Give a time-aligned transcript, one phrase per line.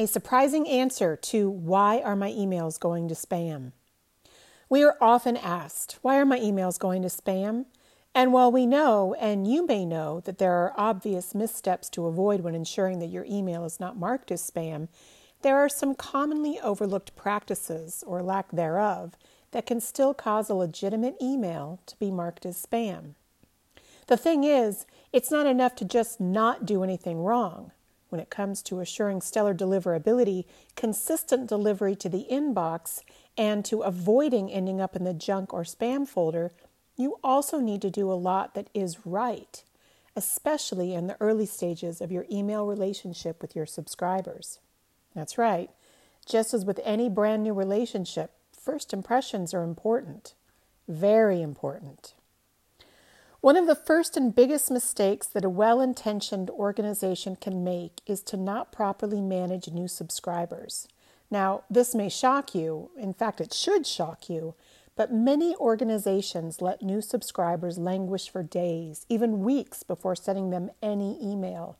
[0.00, 3.72] A surprising answer to why are my emails going to spam?
[4.68, 7.64] We are often asked, why are my emails going to spam?
[8.14, 12.42] And while we know, and you may know, that there are obvious missteps to avoid
[12.42, 14.86] when ensuring that your email is not marked as spam,
[15.42, 19.14] there are some commonly overlooked practices, or lack thereof,
[19.50, 23.14] that can still cause a legitimate email to be marked as spam.
[24.06, 27.72] The thing is, it's not enough to just not do anything wrong.
[28.08, 30.44] When it comes to assuring stellar deliverability,
[30.76, 33.02] consistent delivery to the inbox,
[33.36, 36.52] and to avoiding ending up in the junk or spam folder,
[36.96, 39.62] you also need to do a lot that is right,
[40.16, 44.58] especially in the early stages of your email relationship with your subscribers.
[45.14, 45.70] That's right.
[46.26, 50.34] Just as with any brand new relationship, first impressions are important.
[50.88, 52.14] Very important.
[53.40, 58.20] One of the first and biggest mistakes that a well intentioned organization can make is
[58.24, 60.88] to not properly manage new subscribers.
[61.30, 64.54] Now, this may shock you, in fact, it should shock you,
[64.96, 71.16] but many organizations let new subscribers languish for days, even weeks, before sending them any
[71.22, 71.76] email.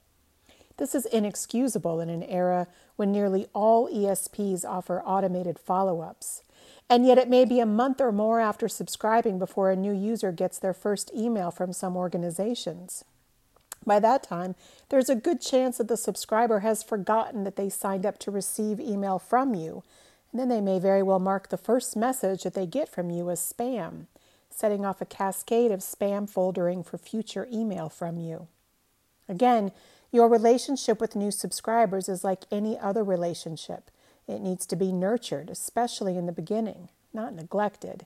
[0.77, 6.44] This is inexcusable in an era when nearly all ESPs offer automated follow ups.
[6.88, 10.33] And yet, it may be a month or more after subscribing before a new user
[10.33, 13.05] gets their first email from some organizations.
[13.86, 14.55] By that time,
[14.88, 18.80] there's a good chance that the subscriber has forgotten that they signed up to receive
[18.80, 19.83] email from you
[20.33, 23.30] and then they may very well mark the first message that they get from you
[23.30, 24.06] as spam,
[24.50, 28.47] setting off a cascade of spam foldering for future email from you.
[29.28, 29.72] Again,
[30.12, 33.91] your relationship with new subscribers is like any other relationship.
[34.28, 38.04] It needs to be nurtured, especially in the beginning, not neglected.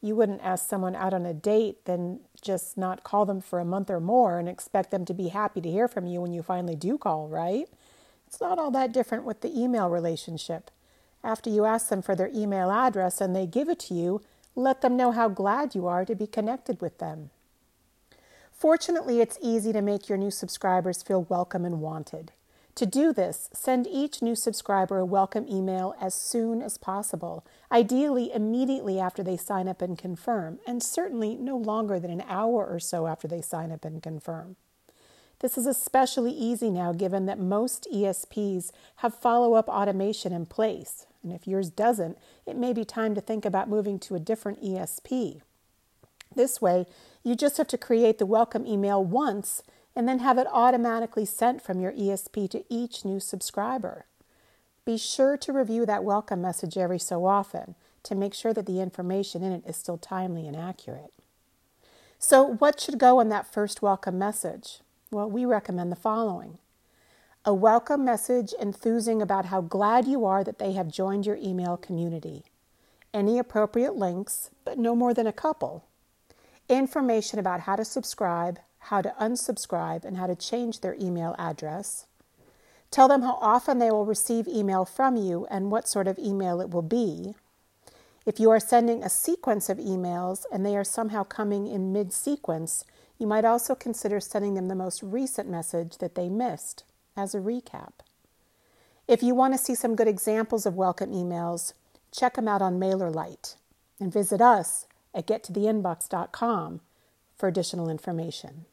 [0.00, 3.64] You wouldn't ask someone out on a date, then just not call them for a
[3.64, 6.42] month or more and expect them to be happy to hear from you when you
[6.42, 7.68] finally do call, right?
[8.26, 10.70] It's not all that different with the email relationship.
[11.24, 14.20] After you ask them for their email address and they give it to you,
[14.54, 17.30] let them know how glad you are to be connected with them.
[18.52, 22.30] Fortunately, it's easy to make your new subscribers feel welcome and wanted.
[22.76, 28.32] To do this, send each new subscriber a welcome email as soon as possible, ideally
[28.32, 32.80] immediately after they sign up and confirm, and certainly no longer than an hour or
[32.80, 34.56] so after they sign up and confirm.
[35.38, 41.06] This is especially easy now given that most ESPs have follow up automation in place,
[41.22, 44.60] and if yours doesn't, it may be time to think about moving to a different
[44.60, 45.42] ESP.
[46.34, 46.86] This way,
[47.22, 49.62] you just have to create the welcome email once
[49.96, 54.06] and then have it automatically sent from your ESP to each new subscriber.
[54.84, 58.80] Be sure to review that welcome message every so often to make sure that the
[58.80, 61.12] information in it is still timely and accurate.
[62.18, 64.80] So, what should go in that first welcome message?
[65.10, 66.58] Well, we recommend the following
[67.46, 71.76] a welcome message enthusing about how glad you are that they have joined your email
[71.76, 72.44] community.
[73.12, 75.84] Any appropriate links, but no more than a couple.
[76.70, 82.06] Information about how to subscribe, how to unsubscribe, and how to change their email address.
[82.90, 86.60] Tell them how often they will receive email from you and what sort of email
[86.60, 87.34] it will be.
[88.24, 92.12] If you are sending a sequence of emails and they are somehow coming in mid
[92.12, 92.84] sequence,
[93.18, 96.84] you might also consider sending them the most recent message that they missed
[97.16, 97.92] as a recap.
[99.06, 101.72] If you want to see some good examples of welcome emails,
[102.12, 103.56] check them out on MailerLite
[104.00, 106.80] and visit us at gettotheinbox.com
[107.36, 108.64] for additional information.